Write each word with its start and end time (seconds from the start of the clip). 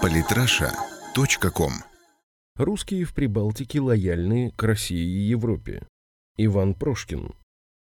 Политраша.ком 0.00 1.72
Русские 2.56 3.04
в 3.04 3.12
Прибалтике 3.12 3.80
лояльны 3.80 4.52
к 4.56 4.62
России 4.62 5.04
и 5.04 5.28
Европе. 5.28 5.86
Иван 6.38 6.74
Прошкин. 6.74 7.34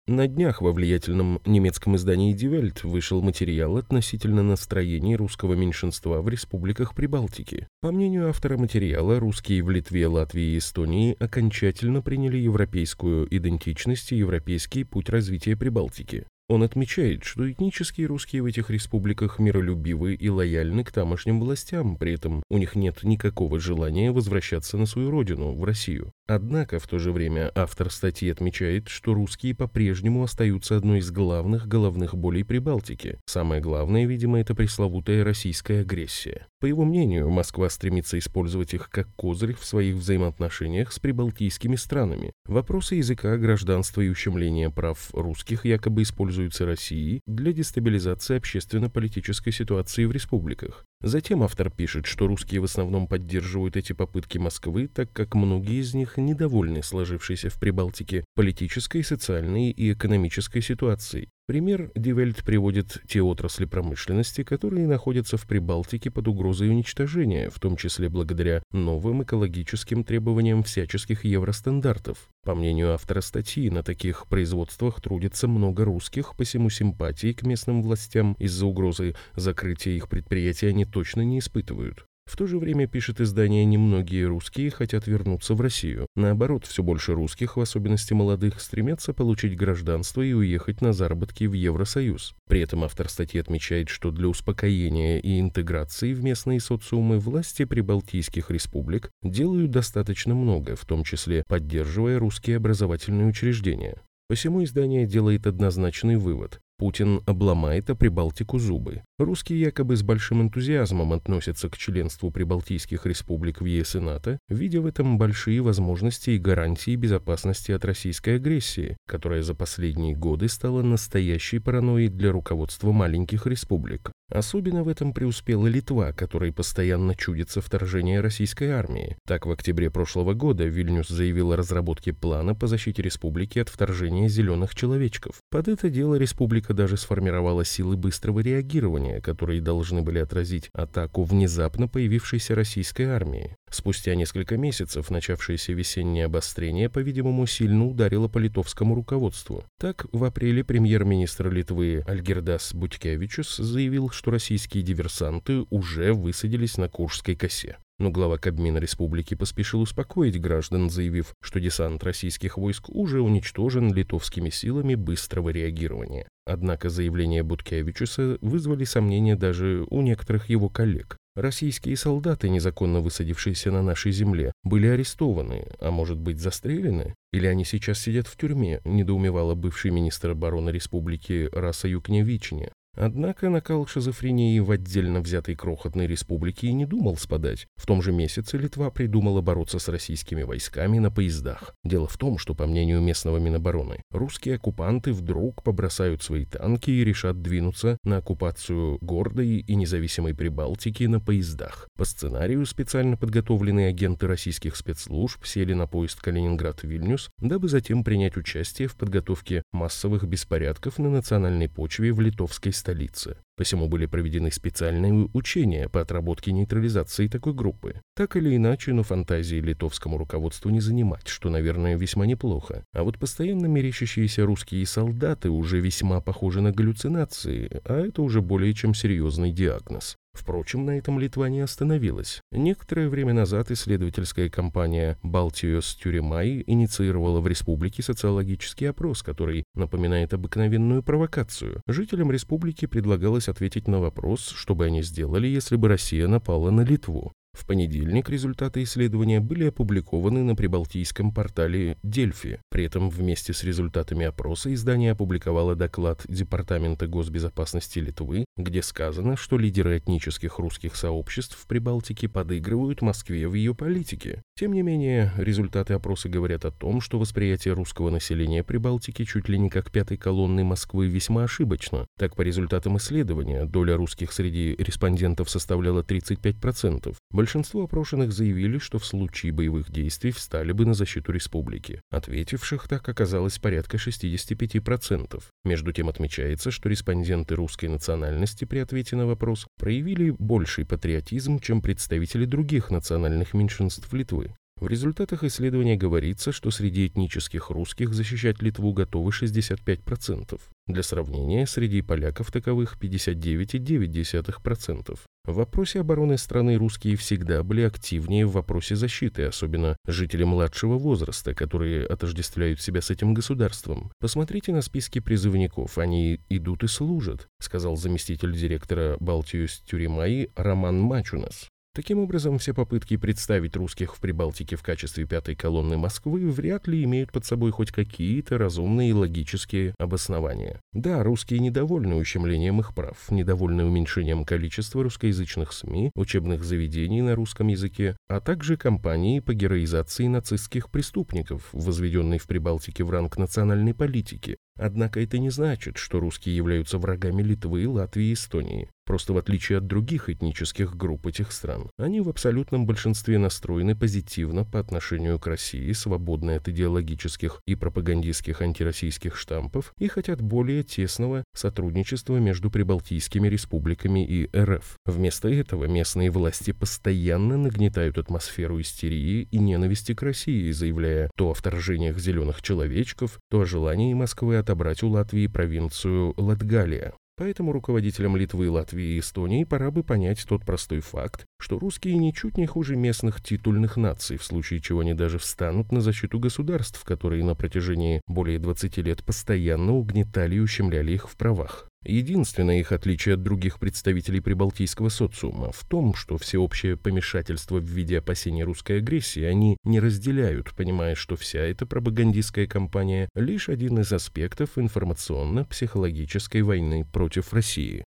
На 0.07 0.27
днях 0.27 0.61
во 0.61 0.73
влиятельном 0.73 1.39
немецком 1.45 1.95
издании 1.95 2.35
Die 2.35 2.49
Welt 2.51 2.85
вышел 2.85 3.21
материал 3.21 3.77
относительно 3.77 4.43
настроений 4.43 5.15
русского 5.15 5.53
меньшинства 5.53 6.21
в 6.21 6.27
республиках 6.27 6.93
Прибалтики. 6.95 7.67
По 7.81 7.91
мнению 7.91 8.27
автора 8.27 8.57
материала, 8.57 9.19
русские 9.19 9.63
в 9.63 9.69
Литве, 9.69 10.07
Латвии 10.07 10.55
и 10.55 10.57
Эстонии 10.57 11.15
окончательно 11.19 12.01
приняли 12.01 12.37
европейскую 12.37 13.27
идентичность 13.33 14.11
и 14.11 14.17
европейский 14.17 14.83
путь 14.83 15.09
развития 15.09 15.55
Прибалтики. 15.55 16.25
Он 16.51 16.63
отмечает, 16.63 17.23
что 17.23 17.49
этнические 17.49 18.07
русские 18.07 18.41
в 18.41 18.45
этих 18.45 18.69
республиках 18.69 19.39
миролюбивы 19.39 20.15
и 20.15 20.27
лояльны 20.27 20.83
к 20.83 20.91
тамошним 20.91 21.39
властям, 21.39 21.95
при 21.95 22.15
этом 22.15 22.43
у 22.49 22.57
них 22.57 22.75
нет 22.75 23.03
никакого 23.03 23.57
желания 23.57 24.11
возвращаться 24.11 24.77
на 24.77 24.85
свою 24.85 25.11
родину, 25.11 25.53
в 25.53 25.63
Россию. 25.63 26.11
Однако 26.33 26.79
в 26.79 26.87
то 26.87 26.97
же 26.97 27.11
время 27.11 27.51
автор 27.55 27.91
статьи 27.91 28.29
отмечает, 28.31 28.87
что 28.87 29.13
русские 29.13 29.53
по-прежнему 29.53 30.23
остаются 30.23 30.77
одной 30.77 30.99
из 30.99 31.11
главных 31.11 31.67
головных 31.67 32.15
болей 32.15 32.45
Прибалтики. 32.45 33.19
Самое 33.25 33.59
главное, 33.59 34.05
видимо, 34.05 34.39
это 34.39 34.55
пресловутая 34.55 35.25
российская 35.25 35.81
агрессия. 35.81 36.47
По 36.61 36.67
его 36.67 36.85
мнению, 36.85 37.29
Москва 37.29 37.69
стремится 37.69 38.17
использовать 38.17 38.73
их 38.73 38.89
как 38.89 39.13
козырь 39.15 39.55
в 39.55 39.65
своих 39.65 39.95
взаимоотношениях 39.95 40.93
с 40.93 40.99
прибалтийскими 40.99 41.75
странами. 41.75 42.31
Вопросы 42.45 42.95
языка, 42.95 43.35
гражданства 43.35 43.99
и 43.99 44.07
ущемления 44.07 44.69
прав 44.69 45.09
русских 45.11 45.65
якобы 45.65 46.03
используются 46.03 46.65
Россией 46.65 47.19
для 47.25 47.51
дестабилизации 47.51 48.37
общественно-политической 48.37 49.51
ситуации 49.51 50.05
в 50.05 50.13
республиках. 50.13 50.85
Затем 51.01 51.41
автор 51.41 51.71
пишет, 51.71 52.05
что 52.05 52.27
русские 52.27 52.61
в 52.61 52.65
основном 52.65 53.07
поддерживают 53.07 53.75
эти 53.75 53.93
попытки 53.93 54.37
Москвы, 54.37 54.87
так 54.87 55.11
как 55.11 55.33
многие 55.33 55.81
из 55.81 55.95
них 55.95 56.17
недовольны 56.25 56.83
сложившейся 56.83 57.49
в 57.49 57.59
Прибалтике 57.59 58.23
политической, 58.35 59.03
социальной 59.03 59.71
и 59.71 59.93
экономической 59.93 60.61
ситуацией. 60.61 61.29
Пример 61.47 61.91
Дивельт 61.95 62.45
приводит 62.45 63.01
те 63.09 63.21
отрасли 63.21 63.65
промышленности, 63.65 64.43
которые 64.43 64.87
находятся 64.87 65.35
в 65.35 65.45
Прибалтике 65.47 66.09
под 66.09 66.29
угрозой 66.29 66.69
уничтожения, 66.69 67.49
в 67.49 67.59
том 67.59 67.75
числе 67.75 68.07
благодаря 68.07 68.63
новым 68.71 69.23
экологическим 69.23 70.05
требованиям 70.05 70.63
всяческих 70.63 71.25
евростандартов. 71.25 72.29
По 72.45 72.55
мнению 72.55 72.93
автора 72.93 73.19
статьи, 73.19 73.69
на 73.69 73.83
таких 73.83 74.27
производствах 74.27 75.01
трудится 75.01 75.49
много 75.49 75.83
русских, 75.83 76.37
посему 76.37 76.69
симпатии 76.69 77.33
к 77.33 77.43
местным 77.43 77.83
властям 77.83 78.33
из-за 78.39 78.65
угрозы 78.65 79.15
закрытия 79.35 79.93
их 79.93 80.07
предприятий 80.07 80.67
они 80.67 80.85
точно 80.85 81.21
не 81.21 81.39
испытывают. 81.39 82.05
В 82.31 82.37
то 82.37 82.47
же 82.47 82.59
время, 82.59 82.87
пишет 82.87 83.19
издание, 83.19 83.65
немногие 83.65 84.25
русские 84.25 84.71
хотят 84.71 85.05
вернуться 85.05 85.53
в 85.53 85.59
Россию. 85.59 86.07
Наоборот, 86.15 86.65
все 86.65 86.81
больше 86.81 87.13
русских, 87.13 87.57
в 87.57 87.59
особенности 87.59 88.13
молодых, 88.13 88.61
стремятся 88.61 89.11
получить 89.11 89.57
гражданство 89.57 90.21
и 90.21 90.31
уехать 90.31 90.79
на 90.79 90.93
заработки 90.93 91.43
в 91.43 91.51
Евросоюз. 91.51 92.33
При 92.47 92.61
этом 92.61 92.85
автор 92.85 93.09
статьи 93.09 93.37
отмечает, 93.37 93.89
что 93.89 94.11
для 94.11 94.29
успокоения 94.29 95.19
и 95.19 95.41
интеграции 95.41 96.13
в 96.13 96.23
местные 96.23 96.61
социумы 96.61 97.19
власти 97.19 97.65
прибалтийских 97.65 98.49
республик 98.49 99.11
делают 99.21 99.71
достаточно 99.71 100.33
много, 100.33 100.77
в 100.77 100.85
том 100.85 101.03
числе 101.03 101.43
поддерживая 101.49 102.17
русские 102.17 102.55
образовательные 102.55 103.27
учреждения. 103.27 103.97
Посему 104.29 104.63
издание 104.63 105.05
делает 105.05 105.47
однозначный 105.47 106.15
вывод. 106.15 106.61
Путин 106.81 107.21
обломает 107.27 107.91
о 107.91 107.95
Прибалтику 107.95 108.57
зубы. 108.57 109.03
Русские 109.19 109.61
якобы 109.61 109.95
с 109.95 110.01
большим 110.01 110.41
энтузиазмом 110.41 111.13
относятся 111.13 111.69
к 111.69 111.77
членству 111.77 112.31
прибалтийских 112.31 113.05
республик 113.05 113.61
в 113.61 113.65
ЕС 113.65 113.97
и 113.97 113.99
НАТО, 113.99 114.39
видя 114.49 114.81
в 114.81 114.87
этом 114.87 115.19
большие 115.19 115.61
возможности 115.61 116.31
и 116.31 116.39
гарантии 116.39 116.95
безопасности 116.95 117.71
от 117.71 117.85
российской 117.85 118.37
агрессии, 118.37 118.97
которая 119.07 119.43
за 119.43 119.53
последние 119.53 120.15
годы 120.15 120.47
стала 120.47 120.81
настоящей 120.81 121.59
паранойей 121.59 122.07
для 122.07 122.31
руководства 122.31 122.91
маленьких 122.91 123.45
республик. 123.45 124.11
Особенно 124.31 124.83
в 124.83 124.87
этом 124.87 125.13
преуспела 125.13 125.67
Литва, 125.67 126.13
которой 126.13 126.53
постоянно 126.53 127.15
чудится 127.15 127.59
вторжение 127.59 128.21
российской 128.21 128.69
армии. 128.69 129.17
Так, 129.27 129.45
в 129.45 129.51
октябре 129.51 129.91
прошлого 129.91 130.33
года 130.33 130.63
Вильнюс 130.63 131.09
заявил 131.09 131.51
о 131.51 131.57
разработке 131.57 132.13
плана 132.13 132.55
по 132.55 132.67
защите 132.67 133.01
республики 133.01 133.59
от 133.59 133.67
вторжения 133.67 134.29
зеленых 134.29 134.73
человечков. 134.73 135.35
Под 135.49 135.67
это 135.67 135.89
дело 135.89 136.15
республика 136.15 136.73
даже 136.73 136.95
сформировала 136.95 137.65
силы 137.65 137.97
быстрого 137.97 138.39
реагирования, 138.39 139.19
которые 139.19 139.59
должны 139.59 140.01
были 140.01 140.19
отразить 140.19 140.69
атаку 140.73 141.23
внезапно 141.23 141.89
появившейся 141.89 142.55
российской 142.55 143.03
армии. 143.03 143.57
Спустя 143.73 144.15
несколько 144.15 144.57
месяцев 144.57 145.09
начавшееся 145.09 145.71
весеннее 145.71 146.25
обострение, 146.25 146.89
по-видимому, 146.89 147.47
сильно 147.47 147.87
ударило 147.87 148.27
по 148.27 148.37
литовскому 148.37 148.95
руководству. 148.95 149.63
Так, 149.79 150.05
в 150.11 150.25
апреле 150.25 150.65
премьер-министр 150.65 151.49
Литвы 151.49 152.03
Альгердас 152.05 152.73
Бутькевичус 152.73 153.55
заявил, 153.55 154.09
что 154.09 154.31
российские 154.31 154.83
диверсанты 154.83 155.65
уже 155.69 156.13
высадились 156.13 156.77
на 156.77 156.89
Куршской 156.89 157.37
косе. 157.37 157.77
Но 157.97 158.09
глава 158.09 158.37
Кабмина 158.37 158.79
республики 158.79 159.35
поспешил 159.35 159.79
успокоить 159.79 160.41
граждан, 160.41 160.89
заявив, 160.89 161.33
что 161.41 161.61
десант 161.61 162.03
российских 162.03 162.57
войск 162.57 162.89
уже 162.89 163.21
уничтожен 163.21 163.93
литовскими 163.93 164.49
силами 164.49 164.95
быстрого 164.95 165.49
реагирования. 165.49 166.27
Однако 166.45 166.89
заявления 166.89 167.43
Буткевичуса 167.43 168.37
вызвали 168.41 168.83
сомнения 168.83 169.35
даже 169.35 169.85
у 169.89 170.01
некоторых 170.01 170.49
его 170.49 170.67
коллег. 170.67 171.17
Российские 171.35 171.95
солдаты, 171.95 172.49
незаконно 172.49 172.99
высадившиеся 172.99 173.71
на 173.71 173.81
нашей 173.81 174.11
земле, 174.11 174.51
были 174.63 174.87
арестованы, 174.87 175.65
а 175.79 175.89
может 175.89 176.17
быть 176.19 176.39
застрелены? 176.39 177.15
Или 177.31 177.47
они 177.47 177.63
сейчас 177.63 177.99
сидят 177.99 178.27
в 178.27 178.35
тюрьме, 178.35 178.81
недоумевала 178.83 179.55
бывший 179.55 179.91
министр 179.91 180.31
обороны 180.31 180.71
республики 180.71 181.47
Раса 181.53 181.87
Юкневичине. 181.87 182.73
Однако 182.95 183.49
накал 183.49 183.87
шизофрении 183.87 184.59
в 184.59 184.69
отдельно 184.69 185.21
взятой 185.21 185.55
крохотной 185.55 186.07
республике 186.07 186.67
и 186.67 186.73
не 186.73 186.85
думал 186.85 187.15
спадать. 187.17 187.67
В 187.77 187.85
том 187.85 188.01
же 188.01 188.11
месяце 188.11 188.57
Литва 188.57 188.89
придумала 188.91 189.41
бороться 189.41 189.79
с 189.79 189.87
российскими 189.87 190.43
войсками 190.43 190.99
на 190.99 191.09
поездах. 191.09 191.73
Дело 191.83 192.07
в 192.07 192.17
том, 192.17 192.37
что, 192.37 192.53
по 192.53 192.67
мнению 192.67 193.01
местного 193.01 193.37
Минобороны, 193.37 194.01
русские 194.11 194.55
оккупанты 194.55 195.13
вдруг 195.13 195.63
побросают 195.63 196.21
свои 196.21 196.45
танки 196.45 196.91
и 196.91 197.03
решат 197.03 197.41
двинуться 197.41 197.97
на 198.03 198.17
оккупацию 198.17 198.97
гордой 199.01 199.59
и 199.59 199.75
независимой 199.75 200.35
Прибалтики 200.35 201.05
на 201.05 201.19
поездах. 201.19 201.87
По 201.97 202.03
сценарию 202.05 202.65
специально 202.65 203.15
подготовленные 203.15 203.87
агенты 203.87 204.27
российских 204.27 204.75
спецслужб 204.75 205.45
сели 205.45 205.73
на 205.73 205.87
поезд 205.87 206.19
Калининград-Вильнюс, 206.21 207.29
дабы 207.39 207.69
затем 207.69 208.03
принять 208.03 208.37
участие 208.37 208.87
в 208.87 208.95
подготовке 208.95 209.63
массовых 209.71 210.25
беспорядков 210.25 210.99
на 210.99 211.09
национальной 211.09 211.69
почве 211.69 212.11
в 212.11 212.19
литовской 212.19 212.73
столице. 212.81 213.35
Посему 213.57 213.87
были 213.87 214.05
проведены 214.05 214.51
специальные 214.51 215.29
учения 215.33 215.89
по 215.89 216.01
отработке 216.01 216.51
нейтрализации 216.51 217.27
такой 217.27 217.53
группы. 217.53 218.01
Так 218.15 218.35
или 218.35 218.55
иначе, 218.55 218.93
но 218.93 219.03
фантазии 219.03 219.57
литовскому 219.57 220.17
руководству 220.17 220.69
не 220.69 220.79
занимать, 220.79 221.27
что, 221.27 221.49
наверное, 221.49 221.97
весьма 221.97 222.25
неплохо. 222.25 222.83
А 222.93 223.03
вот 223.03 223.19
постоянно 223.19 223.67
мерещащиеся 223.67 224.45
русские 224.45 224.85
солдаты 224.85 225.49
уже 225.49 225.79
весьма 225.79 226.21
похожи 226.21 226.61
на 226.61 226.71
галлюцинации, 226.71 227.81
а 227.85 228.05
это 228.07 228.21
уже 228.21 228.41
более 228.41 228.73
чем 228.73 228.93
серьезный 228.93 229.51
диагноз. 229.51 230.17
Впрочем, 230.33 230.85
на 230.85 230.97
этом 230.97 231.19
Литва 231.19 231.49
не 231.49 231.59
остановилась. 231.59 232.41
Некоторое 232.51 233.09
время 233.09 233.33
назад 233.33 233.69
исследовательская 233.69 234.49
компания 234.49 235.17
«Балтиос 235.23 235.95
Тюремай» 235.95 236.63
инициировала 236.67 237.41
в 237.41 237.47
республике 237.47 238.01
социологический 238.01 238.89
опрос, 238.89 239.23
который 239.23 239.65
напоминает 239.75 240.33
обыкновенную 240.33 241.03
провокацию. 241.03 241.81
Жителям 241.85 242.31
республики 242.31 242.85
предлагалось 242.85 243.49
ответить 243.51 243.87
на 243.87 243.99
вопрос, 243.99 244.49
что 244.55 244.73
бы 244.73 244.85
они 244.85 245.03
сделали, 245.03 245.47
если 245.47 245.75
бы 245.75 245.87
Россия 245.87 246.27
напала 246.27 246.71
на 246.71 246.81
Литву. 246.81 247.31
В 247.61 247.65
понедельник 247.67 248.27
результаты 248.27 248.81
исследования 248.81 249.39
были 249.39 249.67
опубликованы 249.67 250.41
на 250.41 250.55
прибалтийском 250.55 251.31
портале 251.31 251.95
Дельфи. 252.01 252.59
При 252.71 252.85
этом 252.85 253.11
вместе 253.11 253.53
с 253.53 253.63
результатами 253.63 254.25
опроса 254.25 254.73
издание 254.73 255.11
опубликовало 255.11 255.75
доклад 255.75 256.23
Департамента 256.27 257.05
госбезопасности 257.05 257.99
Литвы, 257.99 258.45
где 258.57 258.81
сказано, 258.81 259.37
что 259.37 259.59
лидеры 259.59 259.99
этнических 259.99 260.57
русских 260.57 260.95
сообществ 260.95 261.55
в 261.55 261.67
Прибалтике 261.67 262.27
подыгрывают 262.27 263.03
Москве 263.03 263.47
в 263.47 263.53
ее 263.53 263.75
политике. 263.75 264.41
Тем 264.57 264.73
не 264.73 264.81
менее, 264.81 265.31
результаты 265.37 265.93
опроса 265.93 266.29
говорят 266.29 266.65
о 266.65 266.71
том, 266.71 266.99
что 266.99 267.19
восприятие 267.19 267.75
русского 267.75 268.09
населения 268.09 268.63
Прибалтики 268.63 269.23
чуть 269.23 269.49
ли 269.49 269.59
не 269.59 269.69
как 269.69 269.91
пятой 269.91 270.17
колонны 270.17 270.63
Москвы 270.63 271.05
весьма 271.05 271.43
ошибочно. 271.43 272.07
Так, 272.17 272.35
по 272.35 272.41
результатам 272.41 272.97
исследования, 272.97 273.65
доля 273.65 273.97
русских 273.97 274.31
среди 274.31 274.75
респондентов 274.79 275.47
составляла 275.47 276.01
35%. 276.01 277.15
Большинство 277.29 277.50
опрошенных 277.55 278.31
заявили, 278.31 278.77
что 278.77 278.99
в 278.99 279.05
случае 279.05 279.51
боевых 279.51 279.91
действий 279.91 280.31
встали 280.31 280.71
бы 280.71 280.85
на 280.85 280.93
защиту 280.93 281.31
республики. 281.31 282.01
Ответивших 282.09 282.87
так 282.87 283.07
оказалось 283.09 283.59
порядка 283.59 283.97
65%. 283.97 285.43
Между 285.63 285.91
тем 285.91 286.09
отмечается, 286.09 286.71
что 286.71 286.89
респонденты 286.89 287.55
русской 287.55 287.87
национальности 287.87 288.65
при 288.65 288.79
ответе 288.79 289.15
на 289.15 289.25
вопрос 289.27 289.67
проявили 289.77 290.35
больший 290.37 290.85
патриотизм, 290.85 291.59
чем 291.59 291.81
представители 291.81 292.45
других 292.45 292.91
национальных 292.91 293.53
меньшинств 293.53 294.11
Литвы. 294.13 294.53
В 294.81 294.87
результатах 294.87 295.43
исследования 295.43 295.95
говорится, 295.95 296.51
что 296.51 296.71
среди 296.71 297.05
этнических 297.05 297.69
русских 297.69 298.15
защищать 298.15 298.63
Литву 298.63 298.93
готовы 298.93 299.29
65%. 299.29 300.59
Для 300.87 301.03
сравнения, 301.03 301.67
среди 301.67 302.01
поляков 302.01 302.51
таковых 302.51 302.97
59,9%. 302.99 305.19
В 305.45 305.53
вопросе 305.53 305.99
обороны 305.99 306.39
страны 306.39 306.77
русские 306.77 307.15
всегда 307.15 307.61
были 307.61 307.81
активнее 307.81 308.47
в 308.47 308.53
вопросе 308.53 308.95
защиты, 308.95 309.43
особенно 309.43 309.95
жители 310.07 310.43
младшего 310.43 310.97
возраста, 310.97 311.53
которые 311.53 312.07
отождествляют 312.07 312.81
себя 312.81 313.01
с 313.01 313.11
этим 313.11 313.35
государством. 313.35 314.11
Посмотрите 314.19 314.73
на 314.73 314.81
списки 314.81 315.19
призывников, 315.19 315.99
они 315.99 316.39
идут 316.49 316.83
и 316.83 316.87
служат, 316.87 317.47
сказал 317.59 317.97
заместитель 317.97 318.57
директора 318.57 319.15
Балтиюс 319.19 319.83
Тюремаи 319.85 320.49
Роман 320.55 320.99
Мачунас. 320.99 321.69
Таким 321.93 322.19
образом, 322.19 322.57
все 322.57 322.73
попытки 322.73 323.17
представить 323.17 323.75
русских 323.75 324.15
в 324.15 324.21
Прибалтике 324.21 324.77
в 324.77 324.81
качестве 324.81 325.25
пятой 325.25 325.55
колонны 325.55 325.97
Москвы 325.97 326.49
вряд 326.49 326.87
ли 326.87 327.03
имеют 327.03 327.33
под 327.33 327.43
собой 327.45 327.71
хоть 327.71 327.91
какие-то 327.91 328.57
разумные 328.57 329.09
и 329.09 329.13
логические 329.13 329.93
обоснования. 329.99 330.79
Да, 330.93 331.21
русские 331.21 331.59
недовольны 331.59 332.15
ущемлением 332.15 332.79
их 332.79 332.95
прав, 332.95 333.29
недовольны 333.29 333.83
уменьшением 333.83 334.45
количества 334.45 335.03
русскоязычных 335.03 335.73
СМИ, 335.73 336.11
учебных 336.15 336.63
заведений 336.63 337.21
на 337.21 337.35
русском 337.35 337.67
языке, 337.67 338.15
а 338.29 338.39
также 338.39 338.77
кампании 338.77 339.41
по 339.41 339.53
героизации 339.53 340.27
нацистских 340.27 340.89
преступников, 340.89 341.67
возведенной 341.73 342.37
в 342.37 342.47
Прибалтике 342.47 343.03
в 343.03 343.09
ранг 343.09 343.37
национальной 343.37 343.93
политики. 343.93 344.55
Однако 344.81 345.21
это 345.21 345.37
не 345.37 345.51
значит, 345.51 345.97
что 345.97 346.19
русские 346.19 346.55
являются 346.55 346.97
врагами 346.97 347.43
Литвы, 347.43 347.87
Латвии 347.87 348.29
и 348.29 348.33
Эстонии. 348.33 348.89
Просто 349.05 349.33
в 349.33 349.37
отличие 349.37 349.79
от 349.79 349.87
других 349.87 350.29
этнических 350.29 350.95
групп 350.95 351.27
этих 351.27 351.51
стран, 351.51 351.89
они 351.97 352.21
в 352.21 352.29
абсолютном 352.29 352.85
большинстве 352.85 353.37
настроены 353.37 353.95
позитивно 353.95 354.63
по 354.63 354.79
отношению 354.79 355.37
к 355.37 355.47
России, 355.47 355.91
свободны 355.91 356.51
от 356.51 356.69
идеологических 356.69 357.61
и 357.65 357.75
пропагандистских 357.75 358.61
антироссийских 358.61 359.35
штампов 359.35 359.93
и 359.97 360.07
хотят 360.07 360.41
более 360.41 360.83
тесного 360.83 361.43
сотрудничества 361.53 362.37
между 362.37 362.71
прибалтийскими 362.71 363.49
республиками 363.49 364.25
и 364.25 364.49
РФ. 364.55 364.95
Вместо 365.05 365.49
этого 365.49 365.85
местные 365.85 366.31
власти 366.31 366.71
постоянно 366.71 367.57
нагнетают 367.57 368.17
атмосферу 368.17 368.79
истерии 368.79 369.47
и 369.51 369.57
ненависти 369.57 370.13
к 370.13 370.21
России, 370.21 370.71
заявляя 370.71 371.29
то 371.35 371.49
о 371.49 371.53
вторжениях 371.53 372.17
зеленых 372.17 372.61
человечков, 372.61 373.39
то 373.49 373.61
о 373.61 373.65
желании 373.65 374.13
Москвы 374.13 374.57
отобрать 374.71 375.03
у 375.03 375.09
Латвии 375.09 375.47
провинцию 375.47 376.33
Латгалия. 376.37 377.13
Поэтому 377.35 377.73
руководителям 377.73 378.37
Литвы, 378.37 378.69
Латвии 378.69 379.15
и 379.15 379.19
Эстонии 379.19 379.65
пора 379.65 379.91
бы 379.91 380.01
понять 380.01 380.45
тот 380.47 380.63
простой 380.63 381.01
факт, 381.01 381.45
что 381.59 381.77
русские 381.77 382.15
ничуть 382.15 382.57
не 382.57 382.67
хуже 382.67 382.95
местных 382.95 383.41
титульных 383.41 383.97
наций, 383.97 384.37
в 384.37 384.43
случае 384.43 384.79
чего 384.79 385.01
они 385.01 385.13
даже 385.13 385.39
встанут 385.39 385.91
на 385.91 385.99
защиту 385.99 386.39
государств, 386.39 387.03
которые 387.03 387.43
на 387.43 387.53
протяжении 387.53 388.21
более 388.27 388.59
20 388.59 388.97
лет 388.99 389.25
постоянно 389.25 389.93
угнетали 389.93 390.55
и 390.55 390.59
ущемляли 390.59 391.11
их 391.11 391.27
в 391.27 391.35
правах. 391.35 391.90
Единственное 392.03 392.79
их 392.79 392.91
отличие 392.91 393.35
от 393.35 393.43
других 393.43 393.79
представителей 393.79 394.39
прибалтийского 394.39 395.09
социума 395.09 395.71
в 395.71 395.85
том, 395.85 396.15
что 396.15 396.37
всеобщее 396.37 396.97
помешательство 396.97 397.77
в 397.77 397.83
виде 397.83 398.17
опасения 398.17 398.63
русской 398.63 398.97
агрессии 398.97 399.43
они 399.43 399.77
не 399.83 399.99
разделяют, 399.99 400.73
понимая, 400.73 401.13
что 401.13 401.35
вся 401.35 401.59
эта 401.59 401.85
пропагандистская 401.85 402.65
кампания– 402.65 403.29
лишь 403.35 403.69
один 403.69 403.99
из 403.99 404.11
аспектов 404.11 404.77
информационно-психологической 404.77 406.63
войны 406.63 407.05
против 407.05 407.53
России. 407.53 408.03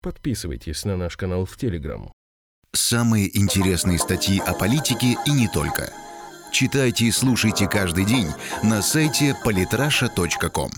Подписывайтесь 0.00 0.84
на 0.84 0.96
наш 0.96 1.16
канал 1.16 1.44
в 1.44 1.56
Телеграм. 1.56 2.12
Самые 2.72 3.36
интересные 3.36 3.98
статьи 3.98 4.38
о 4.38 4.52
политике 4.52 5.16
и 5.26 5.30
не 5.30 5.48
только. 5.48 5.92
Читайте 6.52 7.06
и 7.06 7.10
слушайте 7.10 7.66
каждый 7.66 8.04
день 8.04 8.28
на 8.62 8.80
сайте 8.82 9.34
polytrasha.com. 9.44 10.70